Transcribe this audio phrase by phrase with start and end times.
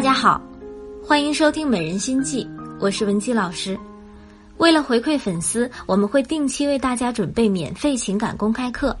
[0.00, 0.40] 大家好，
[1.04, 2.42] 欢迎收听《美人心计》，
[2.80, 3.78] 我是文姬老师。
[4.56, 8.96] 为了回馈粉丝，我们会定期为大家准备免费情感公开课。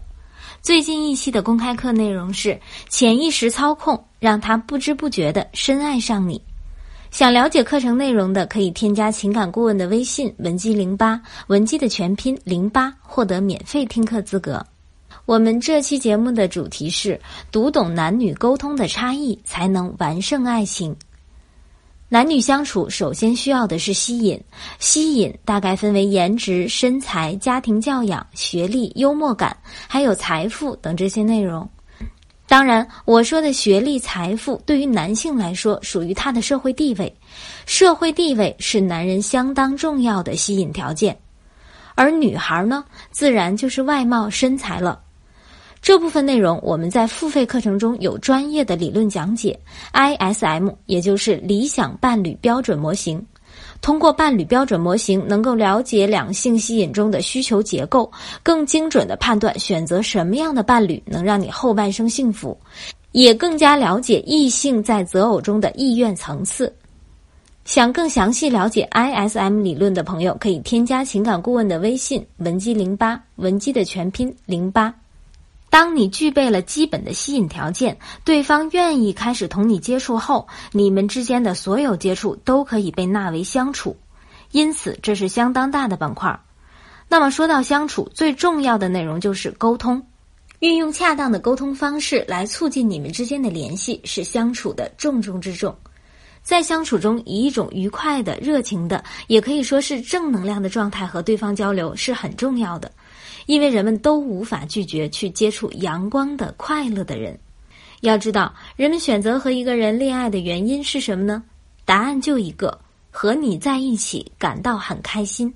[0.60, 2.60] 最近一期的公开课内容是
[2.90, 6.38] 潜意识操控，让他不知不觉的深爱上你。
[7.10, 14.62] 想了解课程内容的，可以添加情感顾问的微信文姬零八，文姬的全拼零八，获得免费听课资格。
[15.26, 17.20] 我们这期节目的主题是
[17.52, 20.96] 读懂男女沟通的差异，才能完胜爱情。
[22.08, 24.40] 男女相处，首先需要的是吸引。
[24.80, 29.56] 吸引大概分为颜值、身材、家庭教养、学历、幽默感，
[29.86, 31.68] 还有财富等这些内容。
[32.48, 37.14] 当然，我说的学历、财富，对于男性来说，属于他的社会地位。
[37.64, 41.16] 社会地位是男人相当重要的吸引条件，
[41.94, 45.00] 而女孩呢，自然就是外貌、身材了。
[45.82, 49.58] 这部分内容我们在付费课程中有专业的理论讲解
[49.94, 53.24] ，ISM 也就是理想伴侣标准模型。
[53.80, 58.10] 通过伴侣标准模型，能够了解两性吸引中的需求结构，
[58.42, 62.56] 更精准的判断选择什么样的伴侣能让你后半生幸福，
[63.12, 66.72] 也更加了解异性在择偶中的意愿层次。
[67.64, 74.94] 想更详细了解 ISM 理论的朋友，可以添加情感顾问的微信文姬零八，文姬的全拼零八。
[75.70, 83.96] 当你具备了基本的吸引条件，对方愿意开始同你接触后，你们之间的所有接触都可以被纳为相处，
[84.50, 86.38] 因此这是相当大的板块。
[87.08, 90.04] 那么说到相处，最重要的内容就是沟通，
[90.58, 95.74] 运用恰当的沟通方式来促进你们之间的联系，是相处的重中之重。
[96.42, 102.90] 在相处中，以一种愉快的、热情的，也可以说是正能量的状态和对方交流是很重要的。
[103.46, 107.38] 因为人们都无法拒绝去接触阳光的、快乐的人。
[108.00, 111.42] 要知道，人们选择和一个人恋爱的原因是什么呢？
[111.84, 112.78] 答案就一个：
[113.10, 115.52] 和你在一起感到很开心。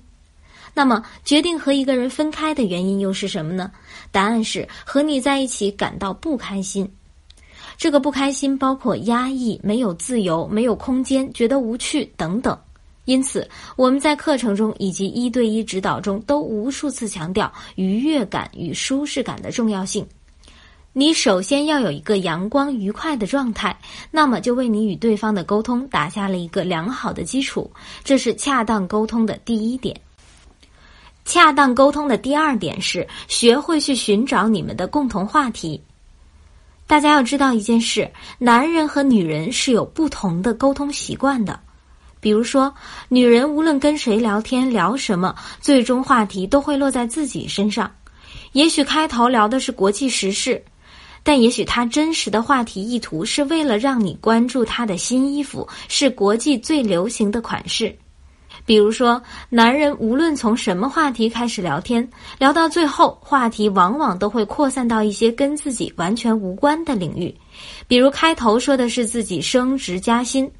[0.73, 3.71] 那么，决定和一个人分开的原因又是什么呢？
[4.11, 6.91] 答案是和你在一起感到不开心。
[7.77, 12.57] 这个不开心包括压抑、没有自由、没有空间、觉得无趣等等。
[13.05, 20.05] 因此，我们在课程中以及一对一指导中都无数次强调愉悦感与舒适感的重要性。
[20.91, 23.77] 你首先要有一个阳光愉快的状态，
[24.09, 27.69] 那么就为你与对方的沟通打下了一个良好的基础。
[28.03, 29.95] 这是恰当沟通的第一点。
[31.25, 35.81] 恰当沟通的第二点是学会去寻找你们的共同话题。
[36.87, 41.59] 大家要知道一件事：男人和女人是有不同的沟通习惯的。
[42.25, 42.73] 比如说，
[43.07, 47.91] 女人无论跟谁聊天聊什么，最终话题都会落在自己身上。
[48.53, 50.59] 也许开头聊的是国际时事，
[51.21, 57.95] 但也许他真实的话题意图是为了让你关注他的新衣服是国际最流行的款式。
[58.65, 62.09] 比如说，男人无论从什么话题开始聊天，
[62.39, 67.31] 聊到最后，话题往往都会扩散到一些跟自己完全无关的领域。
[67.87, 70.51] 比如开头说的是自己升职加薪。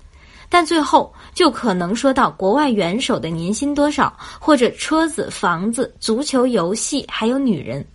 [0.49, 7.85] 但最后就可能说到国外元首的年薪多少，或者车子、房子、足球、游戏，还有女人。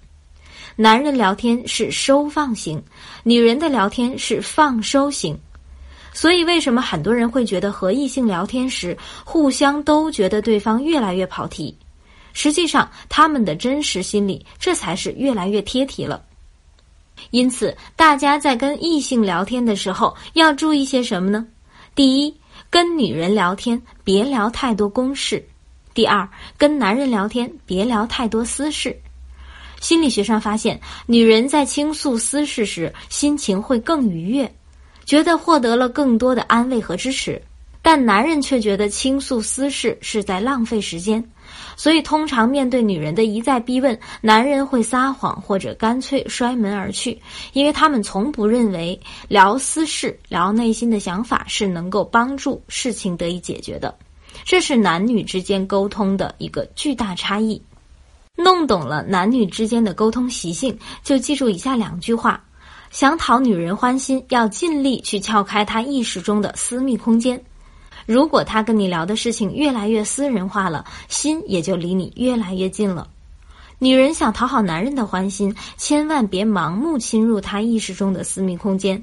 [0.77, 2.83] 男人聊天是收放型，
[3.23, 5.39] 女人的聊天是放收型。
[6.13, 11.77] 所以，为什么很多人会觉得和异性聊天时，互相都觉得对方越来越跑题？
[12.33, 16.23] 实际上，他们的真实心理这才是越来越贴题了。
[17.31, 21.47] 因此，大家在跟异性聊天的时候要注意些什么呢？
[21.95, 22.35] 第一。
[22.69, 25.45] 跟女人聊天，别聊太多公事。
[25.93, 28.97] 第二，跟男人聊天，别聊太多私事。
[29.81, 34.55] 心理学上发现，女人在倾诉私事时，心情会更愉悦，
[35.05, 37.43] 觉得获得了更多的安慰和支持。
[37.83, 41.25] 但男人却觉得倾诉私事是在浪费时间，
[41.81, 47.19] 所以通常面对女人的一再逼问，男人会撒谎或者干脆摔门而去，
[47.55, 53.97] 因为他们从不认为聊私事、聊内心的想法是能够帮助事情得以解决的。
[54.45, 57.63] 这是男女之间沟通的一个巨大差异。
[58.37, 62.45] 弄懂了男女之间的沟通习性，就记住以下两句话：
[62.91, 67.43] 想讨女人欢心，要尽力去撬开她意识中的私密空间。
[68.07, 73.09] 如果他跟你聊的事情越来越私人化了，心也就离你越来越近了。
[73.79, 79.03] 女人想讨好男人的欢心，千万别盲目侵入他意识中的私密空间。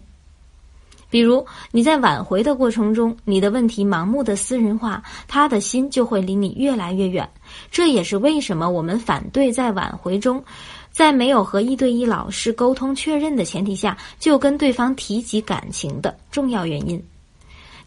[1.09, 7.27] 比如你在挽回的过程中，你的问题盲目的私人化，他的心就会离你越来越远。
[7.71, 10.43] 这也是为什么我们反对在挽回中，
[10.91, 17.01] 在没有和一对一老师沟通确认的前提下，就跟对方提及感情的重要原因。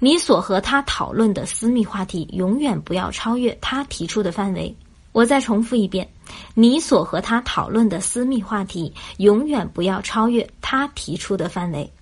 [0.02, 4.74] 你所和他讨论的私密话题永远不要超越他提出的范围。
[5.12, 6.08] 我再重复一遍，
[6.54, 11.92] 你所和他讨论的私密话题永远不要超越他提出的范围。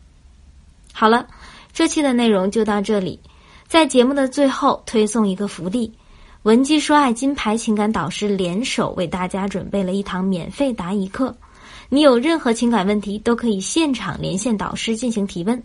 [0.92, 1.26] 好了，
[1.72, 3.18] 这期的内容就到这里。
[3.66, 5.92] 在节目的最后，推送一个福利：
[6.44, 11.36] 文姬说爱金牌情感导师联手为大家准备了一堂免费答疑课。
[11.88, 15.60] 你有任何情感问题，都可以现场连线导师进行提问。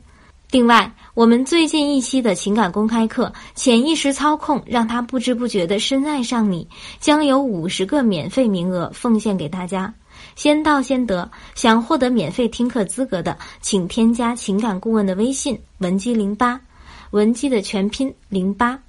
[0.54, 6.68] 另外，我们最近一期的情感公开课《潜意识操控》，让他不知不觉的深爱上你，
[7.00, 9.92] 将有五十个免费名额奉献给大家，
[10.36, 11.28] 先到先得。
[11.56, 16.62] 想获得免费听课资格的，请添加情感顾问的微信文姬零八，
[17.10, 18.80] 文姬的全拼零八。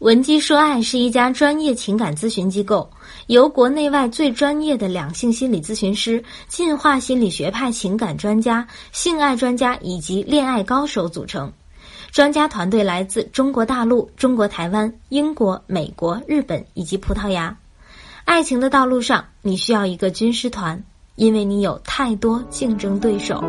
[0.00, 2.90] 文姬说爱是一家专业情感咨询机构，
[3.28, 11.50] 由国内外最专业的两性心理咨询师、进化心理学派情感专家、性爱专家以及恋爱高手组成。
[12.12, 17.56] 专家团队来自中国大陆、中国台湾、英国、美国、日本以及葡萄牙。
[18.26, 20.84] 爱情的道路上，你需要一个军师团，
[21.14, 23.42] 因为你有太多竞争对手。